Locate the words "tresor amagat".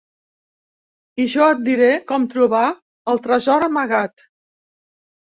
3.27-4.25